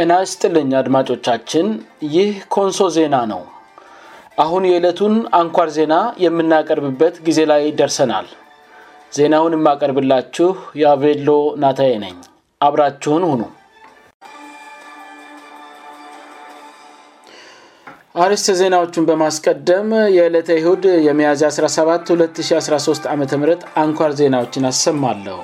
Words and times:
የናእስ 0.00 0.32
ጥልኝ 0.42 0.68
አድማጮቻችን 0.80 1.66
ይህ 2.14 2.28
ኮንሶ 2.54 2.78
ዜና 2.96 3.14
ነው 3.32 3.40
አሁን 4.42 4.62
የዕለቱን 4.68 5.14
አንኳር 5.38 5.68
ዜና 5.78 5.94
የምናቀርብበት 6.24 7.14
ጊዜ 7.26 7.40
ላይ 7.50 7.64
ደርሰናል 7.80 8.28
ዜናውን 9.16 9.56
የማቀርብላችሁ 9.56 10.48
የአቬሎ 10.82 11.30
ናታዬ 11.64 11.92
ነኝ 12.04 12.16
አብራችሁን 12.66 13.24
ሁኑ 13.32 13.42
አርስተ 18.26 18.56
ዜናዎቹን 18.62 19.04
በማስቀደም 19.10 19.88
የዕለተ 20.18 20.50
ይሁድ 20.60 20.84
የመያዝ 21.08 21.42
17 21.52 22.14
2013 22.42 23.08
ዓ 23.14 23.16
ም 23.22 23.26
አንኳር 23.84 24.14
ዜናዎችን 24.20 24.68
አሰማለሁ 24.72 25.38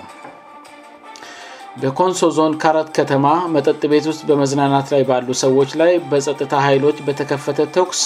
በኮንሶ 1.80 2.20
ዞን 2.36 2.52
ካረት 2.62 2.86
ከተማ 2.96 3.24
መጠጥ 3.54 3.80
ቤት 3.92 4.04
ውስጥ 4.10 4.22
በመዝናናት 4.28 4.86
ላይ 4.92 5.02
ባሉ 5.08 5.26
ሰዎች 5.44 5.70
ላይ 5.80 5.90
በጸጥታ 6.10 6.52
ኃይሎች 6.66 6.98
በተከፈተ 7.06 7.58
ተኩስ 7.74 8.00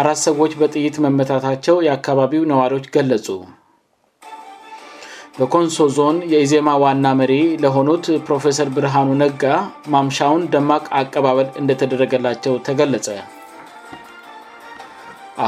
አራት 0.00 0.18
ሰዎች 0.28 0.52
በጥይት 0.62 0.96
መመታታቸው 1.04 1.76
የአካባቢው 1.86 2.48
ነዋሪዎች 2.52 2.86
ገለጹ 2.96 3.26
በኮንሶ 5.38 5.76
ዞን 5.96 6.18
የኢዜማ 6.34 6.68
ዋና 6.82 7.06
መሪ 7.20 7.32
ለሆኑት 7.62 8.04
ፕሮፌሰር 8.26 8.68
ብርሃኑ 8.76 9.08
ነጋ 9.22 9.44
ማምሻውን 9.94 10.44
ደማቅ 10.54 10.84
አቀባበል 11.02 11.48
እንደተደረገላቸው 11.62 12.54
ተገለጸ 12.68 13.08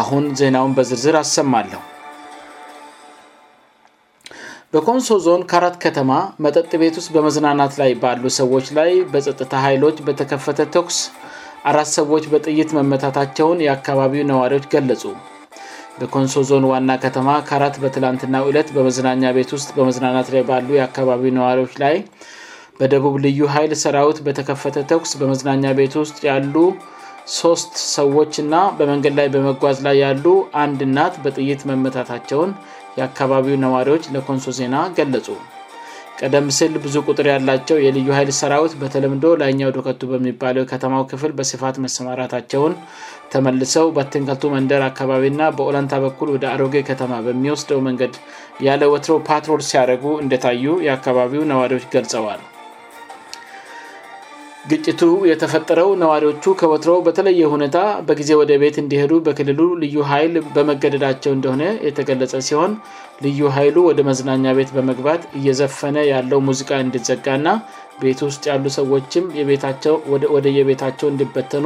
አሁን 0.00 0.24
ዜናውን 0.38 0.72
በዝርዝር 0.78 1.16
አሰማለሁ 1.24 1.80
በኮንሶ 4.74 5.06
ዞን 5.24 5.42
ካራት 5.50 5.76
ከተማ 5.82 6.10
መጠጥ 6.44 6.70
ቤት 6.80 6.96
ውስጥ 6.98 7.10
በመዝናናት 7.14 7.70
ላይ 7.80 7.92
ባሉ 8.02 8.22
ሰዎች 8.40 8.66
ላይ 8.78 8.90
በጸጥታ 9.12 9.52
ኃይሎች 9.66 9.96
በተከፈተ 10.06 10.60
ተኩስ 10.74 10.98
አራት 11.70 11.88
ሰዎች 11.98 12.24
በጥይት 12.32 12.70
መመታታቸውን 12.78 13.62
የአካባቢው 13.66 14.26
ነዋሪዎች 14.32 14.64
ገለጹ 14.74 15.02
በኮንሶ 16.00 16.34
ዞን 16.50 16.66
ዋና 16.72 16.90
ከተማ 17.04 17.28
ካራት 17.50 17.76
በትላንትና 17.84 18.36
ዕለት 18.48 18.68
በመዝናኛ 18.76 19.22
ቤት 19.38 19.52
ውስጥ 19.56 19.70
በመዝናናት 19.78 20.28
ላይ 20.34 20.42
ባሉ 20.50 20.68
የአካባቢው 20.78 21.34
ነዋሪዎች 21.40 21.72
ላይ 21.84 21.96
በደቡብ 22.80 23.14
ልዩ 23.28 23.46
ኃይል 23.56 23.72
ሰራዊት 23.84 24.20
በተከፈተ 24.28 24.76
ተኩስ 24.92 25.12
በመዝናኛ 25.22 25.64
ቤት 25.80 25.96
ውስጥ 26.02 26.18
ያሉ 26.30 26.56
ሶስት 27.36 27.72
ሰዎች 27.96 28.34
ና 28.52 28.60
በመንገድ 28.78 29.14
ላይ 29.18 29.26
በመጓዝ 29.34 29.76
ላይ 29.86 29.96
ያሉ 30.04 30.26
አንድ 30.64 30.80
ናት 30.96 31.14
በጥይት 31.24 31.60
መመታታቸውን 31.70 32.50
የአካባቢው 32.98 33.56
ነዋሪዎች 33.64 34.04
ለኮንሶ 34.14 34.52
ዜና 34.58 34.76
ገለጹ 34.98 35.26
ቀደም 36.20 36.46
ስል 36.58 36.72
ብዙ 36.84 36.94
ቁጥር 37.08 37.26
ያላቸው 37.32 37.76
የልዩ 37.84 38.08
ሀይል 38.16 38.30
ሰራዊት 38.40 38.72
በተለምዶ 38.80 39.26
ላኛው 39.42 39.72
ዶከቱ 39.76 40.00
በሚባለው 40.12 40.64
ከተማው 40.72 41.04
ክፍል 41.12 41.32
በስፋት 41.38 41.76
መሰማራታቸውን 41.84 42.74
ተመልሰው 43.34 43.86
በትንከልቱ 43.98 44.42
መንደር 44.56 44.84
አካባቢ 44.90 45.26
ና 45.40 45.52
በኦላንታ 45.58 45.94
በኩል 46.08 46.30
ወደ 46.36 46.46
አሮጌ 46.56 46.74
ከተማ 46.90 47.12
በሚወስደው 47.26 47.80
መንገድ 47.88 48.14
ያለ 48.68 48.84
ወትረው 48.94 49.20
ፓትሮል 49.30 49.62
ሲያደረጉ 49.70 50.04
እንደታዩ 50.24 50.72
የአካባቢው 50.88 51.50
ነዋሪዎች 51.54 51.84
ገልጸዋል 51.96 52.42
ግጭቱ 54.70 55.02
የተፈጠረው 55.30 55.90
ነዋሪዎቹ 56.00 56.44
ከወትሮ 56.60 56.92
በተለየ 57.06 57.42
ሁኔታ 57.52 57.76
በጊዜ 58.06 58.30
ወደ 58.40 58.52
ቤት 58.62 58.76
እንዲሄዱ 58.82 59.12
በክልሉ 59.26 59.60
ልዩ 59.82 59.94
ሀይል 60.10 60.34
በመገደዳቸው 60.54 61.32
እንደሆነ 61.36 61.62
የተገለጸ 61.86 62.32
ሲሆን 62.48 62.72
ልዩ 63.26 63.40
ኃይሉ 63.56 63.76
ወደ 63.88 64.00
መዝናኛ 64.08 64.44
ቤት 64.58 64.72
በመግባት 64.78 65.22
እየዘፈነ 65.38 65.96
ያለው 66.12 66.40
ሙዚቃ 66.48 66.70
እንዲዘጋ 66.84 67.26
ና 67.46 67.54
ቤት 68.02 68.20
ውስጥ 68.28 68.42
ያሉ 68.50 68.64
ሰዎችም 68.78 69.24
ወደየቤታቸው 70.36 71.08
እንዲበተኑ 71.12 71.64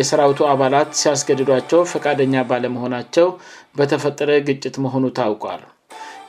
የሰራዊቱ 0.00 0.42
አባላት 0.54 0.90
ሲያስገድዷቸው 1.02 1.82
ፈቃደኛ 1.94 2.34
ባለመሆናቸው 2.52 3.28
በተፈጠረ 3.80 4.30
ግጭት 4.50 4.76
መሆኑ 4.86 5.04
ታውቋል 5.20 5.64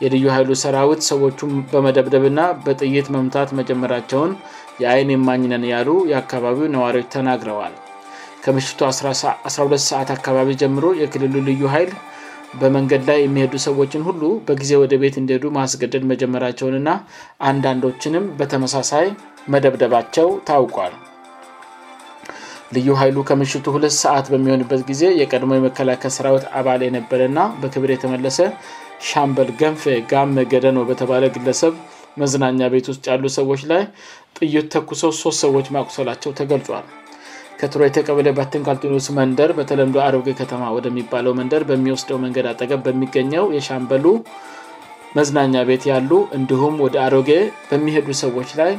የልዩ 0.04 0.26
ኃይሉ 0.36 0.52
ሰራዊት 0.64 1.02
ሰዎቹ 1.12 1.40
በመደብደብ 1.72 2.26
ና 2.38 2.42
በጥይት 2.66 3.08
መምታት 3.16 3.50
መጀመራቸውን 3.60 4.30
የአይን 4.84 5.10
የማኝነን 5.14 5.64
ያሉ 5.74 5.90
የአካባቢው 6.12 6.70
ነዋሪዎች 6.76 7.08
ተናግረዋል 7.16 7.74
ከምሽቱ 8.44 8.80
12 8.92 9.84
ሰዓት 9.90 10.10
አካባቢ 10.18 10.50
ጀምሮ 10.62 10.86
የክልሉ 11.02 11.34
ልዩ 11.50 11.62
ኃይል 11.74 11.92
በመንገድ 12.60 13.02
ላይ 13.10 13.18
የሚሄዱ 13.24 13.56
ሰዎችን 13.68 14.06
ሁሉ 14.10 14.22
በጊዜ 14.46 14.72
ወደ 14.84 14.94
ቤት 15.02 15.16
እንዲሄዱ 15.22 15.44
ማስገደድ 15.58 16.04
መጀመራቸውንና 16.12 16.90
አንዳንዶችንም 17.50 18.26
በተመሳሳይ 18.40 19.08
መደብደባቸው 19.54 20.30
ታውቋል 20.48 20.96
ልዩ 22.76 22.90
ኃይሉ 23.02 23.20
ከምሽቱ 23.30 23.66
ሁ 23.76 23.78
ሰዓት 24.04 24.26
በሚሆንበት 24.34 24.82
ጊዜ 24.90 25.04
የቀድሞ 25.22 25.52
የመከላከል 25.58 26.12
ሰራዊት 26.18 26.44
አባል 26.60 26.82
የነበረ 26.88 27.22
ና 27.38 27.46
በክብር 27.62 27.92
የተመለሰ 27.96 28.40
ሻምበል 29.10 29.50
ገንፌ 29.62 29.84
ጋመገደን 30.12 30.80
ወበተባለ 30.82 31.24
ግለሰብ 31.38 31.76
መዝናኛ 32.22 32.60
ቤት 32.74 32.88
ውስጥ 32.92 33.04
ያሉ 33.12 33.24
ሰዎች 33.40 33.62
ላይ 33.72 33.84
ጥዩት 34.38 34.68
ተኩሰው 34.76 35.12
ሶስት 35.24 35.40
ሰዎች 35.46 35.68
ማቁሰላቸው 35.76 36.32
ተገልጿል 36.40 36.86
ከትሮ 37.60 37.82
የተቀበለ 37.88 38.28
በትንካልትንስ 38.38 39.08
መንደር 39.20 39.50
በተለምዶ 39.58 39.98
አሮጌ 40.08 40.28
ከተማ 40.42 40.62
ወደሚባለው 40.76 41.34
መንደር 41.40 41.64
በሚወስደው 41.72 42.20
መንገድ 42.26 42.46
አጠገብ 42.52 42.80
በሚገኘው 42.86 43.46
የሻምበሉ 43.58 44.06
መዝናኛ 45.18 45.56
ቤት 45.70 45.84
ያሉ 45.92 46.12
እንዲሁም 46.38 46.76
ወደ 46.86 46.96
አሮጌ 47.08 47.30
በሚሄዱ 47.70 48.08
ሰዎች 48.24 48.50
ላይ 48.62 48.72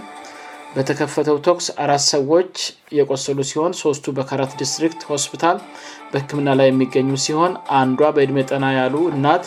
በተከፈተው 0.75 1.37
ተኩስ 1.47 1.67
አራት 1.85 2.03
ሰዎች 2.15 2.53
የቆሰሉ 2.99 3.39
ሲሆን 3.51 3.73
ሶስቱ 3.85 4.05
በካራት 4.19 4.53
ዲስትሪክት 4.61 5.01
ሆስፒታል 5.13 5.57
በህክምና 6.13 6.51
ላይ 6.61 6.69
የሚገኙ 6.71 7.11
ሲሆን 7.27 7.53
አንዷ 7.81 8.01
በዕድሜጠና 8.17 8.67
ያሉ 8.81 8.95
እናት 9.15 9.45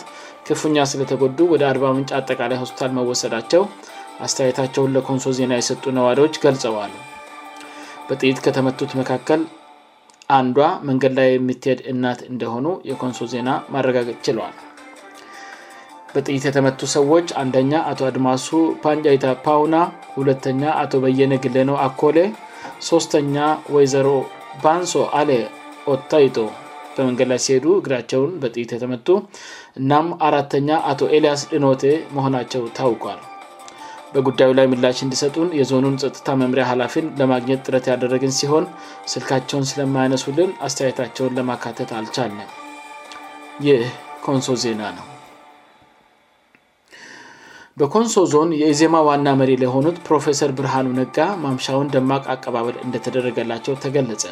ክፉኛ 0.48 0.78
ስለተጎዱ 0.92 1.38
ወደ 1.52 1.62
አልባ 1.70 1.84
ምንጭ 1.96 2.10
አጠቃላይ 2.18 2.58
ሆስፒታል 2.62 2.90
መወሰዳቸው 2.98 3.62
አስተያየታቸውን 4.24 4.92
ለኮንሶ 4.96 5.28
ዜና 5.38 5.52
የሰጡ 5.58 5.84
ነዋሪዎች 5.98 6.34
ገልጸዋሉ 6.44 6.92
በጥይት 8.08 8.38
ከተመቱት 8.46 8.90
መካከል 9.00 9.40
አንዷ 10.38 10.58
መንገድ 10.88 11.12
ላይ 11.18 11.28
የምትሄድ 11.34 11.80
እናት 11.92 12.20
እንደሆኑ 12.32 12.66
የኮንሶ 12.90 13.20
ዜና 13.34 13.48
ማረጋገጥ 13.74 14.16
ችለዋል 14.26 14.56
በጥይት 16.14 16.44
የተመቱ 16.48 16.80
ሰዎች 16.96 17.28
አንደኛ 17.42 17.72
አቶ 17.92 18.00
አድማሱ 18.10 18.48
ፓንጫይታ 18.84 19.26
ፓውና 19.46 19.76
ሁለተኛ 20.18 20.62
አቶ 20.82 20.92
በየነ 21.04 21.38
ግለነው 21.46 21.78
አኮሌ 21.88 22.18
ሶስተኛ 22.90 23.36
ወይዘሮ 23.76 24.10
ባንሶ 24.64 24.94
አሌ 25.20 25.30
ኦታይቶ 25.94 26.36
በመንገድ 26.96 27.28
ላይ 27.32 27.38
ሲሄዱ 27.46 27.66
እግራቸውን 27.80 28.32
በጥይት 28.42 28.70
የተመቱ 28.76 29.06
እናም 29.82 30.06
አራተኛ 30.28 30.68
አቶ 30.90 31.00
ኤልያስ 31.18 31.42
ድኖቴ 31.52 31.84
መሆናቸው 32.16 32.64
ታውቋል 32.78 33.20
በጉዳዩ 34.14 34.50
ላይ 34.58 34.66
ምላሽ 34.72 34.98
እንዲሰጡን 35.04 35.48
የዞኑን 35.60 35.96
ጸጥታ 36.02 36.26
መምሪያ 36.42 36.64
ሀላፊን 36.70 37.06
ለማግኘት 37.20 37.62
ጥረት 37.66 37.86
ያደረግን 37.92 38.34
ሲሆን 38.40 38.66
ስልካቸውን 39.12 39.66
ስለማያነሱልን 39.70 40.50
አስተያየታቸውን 40.66 41.34
ለማካተት 41.40 41.90
አልቻለም 42.00 42.50
ይህ 43.66 43.82
ኮንሶ 44.26 44.48
ዜና 44.64 44.82
ነው 44.98 45.08
በኮንሶ 47.80 48.16
ዞን 48.32 48.50
የኢዜማ 48.60 48.96
ዋና 49.08 49.28
መሪ 49.40 49.52
ለሆኑት 49.62 49.96
ፕሮፌሰር 50.06 50.50
ብርሃኑ 50.58 50.86
ነጋ 51.00 51.18
ማምሻውን 51.44 51.92
ደማቅ 51.94 52.22
አቀባበል 52.34 52.76
እንደተደረገላቸው 52.86 53.74
ተገለጸ 53.84 54.22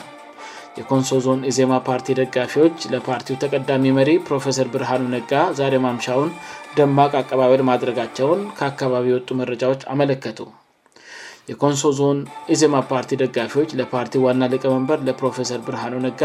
የኮንሶ 0.78 1.10
ዞን 1.24 1.40
ኢዜማ 1.48 1.72
ፓርቲ 1.86 2.06
ደጋፊዎች 2.18 2.76
ለፓርቲው 2.92 3.36
ተቀዳሚ 3.42 3.84
መሪ 3.98 4.10
ፕሮፌሰር 4.28 4.68
ብርሃኑ 4.74 5.02
ነጋ 5.14 5.32
ዛሬ 5.58 5.74
ማምሻውን 5.84 6.30
ደማቅ 6.78 7.10
አቀባበል 7.20 7.62
ማድረጋቸውን 7.70 8.40
ከአካባቢ 8.58 9.06
የወጡ 9.12 9.28
መረጃዎች 9.40 9.82
አመለከቱ 9.94 10.38
የኮንሶ 11.50 11.82
ዞን 11.98 12.18
ኢዜማ 12.54 12.76
ፓርቲ 12.90 13.14
ደጋፊዎች 13.24 13.70
ለፓርቲ 13.80 14.16
ዋና 14.24 14.44
ሊቀመንበር 14.52 14.98
ለፕሮፌሰር 15.08 15.60
ብርሃኑ 15.68 15.94
ነጋ 16.08 16.22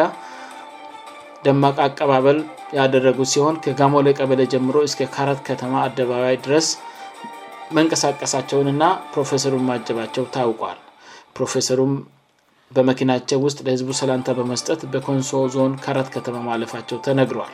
ደማቃ 1.46 1.78
አቀባበል 1.88 2.40
ያደረጉ 2.80 3.20
ሲሆን 3.34 3.56
ከጋሞላ 3.66 4.08
ቀበለ 4.20 4.42
ጀምሮ 4.54 4.76
እስከ 4.90 5.10
ካራት 5.16 5.42
ከተማ 5.50 5.74
አደባባይ 5.88 6.38
ድረስ 6.48 6.68
መንቀሳቀሳቸውንና 7.78 8.84
ፕሮፌሰሩን 9.16 9.66
ማጀባቸው 9.70 10.26
ታውቋልሮሰሩ 10.36 11.80
በመኪናቸው 12.76 13.38
ውስጥ 13.48 13.60
ለህዝቡ 13.66 13.90
ሰላንታ 14.02 14.28
በመስጠት 14.40 14.80
በኮንሶ 14.94 15.32
ዞን 15.54 15.74
ካራት 15.84 16.08
ከተማ 16.16 16.36
ማለፋቸው 16.50 16.98
ተነግሯል 17.06 17.54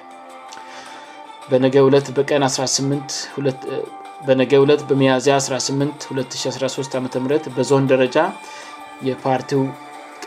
በቀንበነገ 2.17 4.51
ለት 4.69 4.81
በሚያዚያ 4.89 5.33
18 5.45 6.05
2013 6.17 6.97
ዓ 6.97 6.99
ም 7.05 7.07
በዞን 7.55 7.83
ደረጃ 7.93 8.17
የፓርቲው 9.07 9.61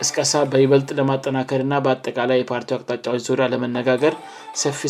ቅስቀሳ 0.01 0.33
በይበልጥ 0.53 0.89
ለማጠናከድ 0.99 1.61
ና 1.71 1.73
በአጠቃላይ 1.85 2.39
የፓርቲ 2.41 2.69
አቅጣጫዎች 2.77 3.21
ዙሪያ 3.29 3.45
ለመነጋገር 3.53 4.15
ሰፊ 4.63 4.81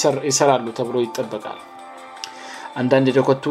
ስራ 0.00 0.20
ይሰራሉ 0.30 0.66
ተብሎ 0.78 0.96
ይጠበቃል 1.04 1.60
አንዳንድ 2.80 3.06
የደቱ 3.10 3.44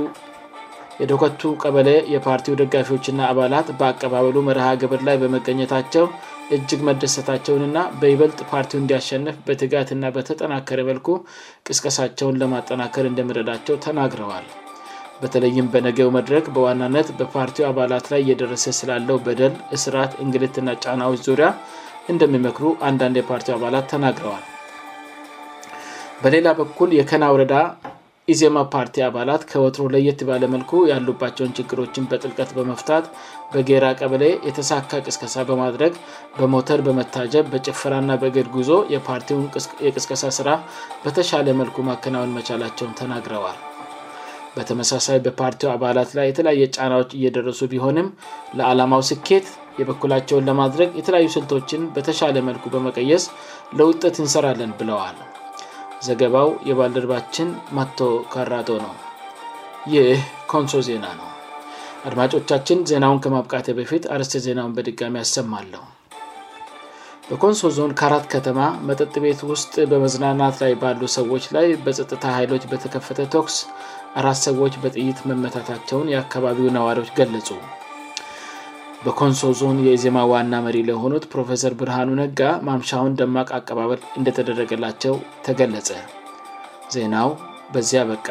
የዶኮቱ 1.02 1.42
ቀበለ 1.64 1.90
የፓርቲው 2.14 2.58
ደጋፊዎች 2.60 3.06
ና 3.18 3.22
አባላት 3.32 3.68
በአቀባበሉ 3.78 4.36
መርሃግብር 4.48 5.00
ላይ 5.08 5.16
በመገኘታቸው 5.22 6.04
እጅግ 6.56 6.82
መደሰታቸውንና 6.90 7.78
በይበልጥ 8.00 8.40
ፓርቲው 8.52 8.80
እንዲያሸንፍ 8.82 9.38
በትጋት 9.48 9.90
ና 10.02 10.06
በተጠናከረ 10.16 10.80
መልኩ 10.90 11.08
ቅስቀሳቸውን 11.68 12.40
ለማጠናከር 12.42 13.06
እንደሚረዳቸው 13.12 13.76
ተናግረዋል 13.86 14.46
በተለይም 15.22 15.70
በነገው 15.76 16.10
መድረግ 16.18 16.46
በዋናነት 16.58 17.10
በፓርቲው 17.22 17.68
አባላት 17.72 18.06
ላይ 18.14 18.22
እየደረሰ 18.26 18.66
ስላለው 18.80 19.18
በደል 19.28 19.56
እስርት 19.78 20.14
እንግልትና 20.26 20.70
ጫናዎች 20.86 21.22
ዙሪያ 21.30 21.50
እንደሚመክሩ 22.14 22.66
አንዳንድ 22.90 23.18
የፓርቲው 23.22 23.56
አባላት 23.58 23.88
ተናግረዋል 23.94 24.46
በሌላ 26.24 26.48
በኩል 26.62 26.90
የከና 27.00 27.26
ወረዳ 27.36 27.56
ኢዜማ 28.32 28.58
ፓርቲ 28.74 28.96
አባላት 29.08 29.42
ከወጥሮ 29.52 29.84
ለየት 29.94 30.20
ባለ 30.30 30.44
መልኩ 30.54 30.72
ያሉባቸውን 30.92 31.54
ችግሮችን 31.58 32.08
በጥልቀት 32.12 32.50
በመፍታት 32.58 33.06
በጌራ 33.54 33.86
ቀበሌ 34.00 34.24
የተሳካ 34.48 34.92
ቅስከሳ 35.06 35.36
በማድረግ 35.50 35.94
በሞተር 36.40 36.82
በመታጀብ 36.88 37.48
በጭፍራ 37.54 37.94
ና 38.10 38.20
በእግድ 38.24 38.50
ጉዞ 38.58 38.70
የፓርቲውን 38.94 39.48
የቅስቀሳ 39.88 40.24
ስራ 40.38 40.52
በተሻለ 41.06 41.48
መልኩ 41.62 41.76
ማከናወን 41.90 42.36
መቻላቸውን 42.38 42.96
ተናግረዋል 43.02 43.60
በተመሳሳይ 44.56 45.20
በፓርቲ 45.26 45.62
አባላት 45.76 46.10
ላይ 46.20 46.26
የተለያየ 46.30 46.72
ጫናዎች 46.78 47.12
እየደረሱ 47.20 47.62
ቢሆንም 47.74 48.08
ለዓላማው 48.60 49.04
ስኬት 49.12 49.50
የበኩላቸውን 49.82 50.48
ለማድረግ 50.52 50.90
የተለያዩ 51.02 51.28
ስልቶችን 51.38 51.90
በተሻለ 51.98 52.38
መልኩ 52.52 52.66
በመቀየስ 52.76 53.26
ለውጠት 53.82 54.16
ይንሰራለን 54.22 54.72
ብለዋል 54.80 55.20
ዘገባው 56.08 56.48
የባልርባችን 56.70 57.50
ማቶ 57.78 57.98
ካራዶ 58.34 58.70
ነው 58.86 58.94
ይህ 59.94 60.22
ኮንሶ 60.52 60.74
ዜና 60.88 61.06
ነው 61.20 61.28
አድማጮቻችን 62.10 62.80
ዜናውን 62.92 63.20
ከማብቃት 63.24 63.68
በፊት 63.80 64.04
አርስተ 64.16 64.42
ዜናውን 64.46 64.74
በድጋሚ 64.78 65.16
ያሰማለው 65.24 65.84
በኮንሶ 67.28 67.68
ዞን 67.76 67.92
ከአራት 68.00 68.26
ከተማ 68.34 68.62
መጠጥ 68.88 69.14
ቤት 69.26 69.42
ውስጥ 69.52 69.74
በመዝናናት 69.92 70.56
ላይ 70.64 70.74
ባሉ 70.84 71.02
ሰዎች 71.18 71.44
ላይ 71.58 71.68
በጸጥታ 71.86 72.24
ኃይሎች 72.38 72.66
በተከፈተ 72.72 73.20
ቶኩስ 73.36 73.58
አራት 74.22 74.40
ሰዎች 74.48 74.74
በጥይት 74.86 75.20
መመታታቸውን 75.32 76.12
የአካባቢው 76.16 76.74
ነዋሪዎች 76.78 77.12
ገለጹ 77.20 77.50
በኮንሶ 79.06 79.44
ዞን 79.60 79.78
የኢዜማ 79.84 80.18
ዋና 80.32 80.54
መሪ 80.66 80.78
ለሆኑት 80.90 81.24
ፕሮፌሰር 81.32 81.74
ብርሃኑ 81.78 82.10
ነጋ 82.20 82.40
ማምሻሁን 82.68 83.16
ደማቅ 83.20 83.48
አቀባበል 83.58 84.02
እንደተደረገላቸው 84.18 85.16
ተገለጸ 85.46 85.90
ዜናው 86.96 87.30
በዚያ 87.76 88.00
ያበቃ 88.04 88.28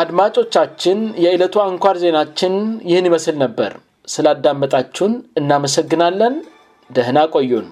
አድማጮቻችን 0.00 0.98
የዕለቱ 1.24 1.54
አንኳር 1.66 1.98
ዜናችን 2.04 2.54
ይህን 2.90 3.08
ይመስል 3.10 3.36
ነበር 3.44 3.74
ስላዳመጣችሁን 4.14 5.14
እናመሰግናለን 5.42 6.36
ደህና 6.98 7.20
ቆዩን 7.36 7.68